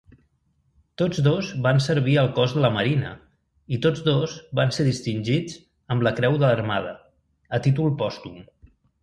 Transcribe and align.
Tots 1.01 1.17
dos 1.25 1.49
van 1.67 1.81
servir 1.87 2.15
al 2.21 2.29
Cos 2.39 2.55
de 2.59 2.63
la 2.63 2.71
Marina, 2.77 3.11
i 3.77 3.79
tots 3.87 4.01
dos 4.09 4.33
van 4.61 4.75
ser 4.79 4.87
distingits 4.89 5.61
amb 5.97 6.09
la 6.09 6.15
Creu 6.23 6.41
de 6.41 6.45
l'Armada, 6.51 6.97
a 7.59 7.63
títol 7.69 7.95
pòstum. 8.03 8.43